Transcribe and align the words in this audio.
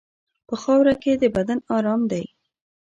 په 0.47 0.55
خاوره 0.63 0.93
کې 1.01 1.11
د 1.21 1.23
بدن 1.35 1.59
ارام 1.75 2.01
دی. 2.11 2.25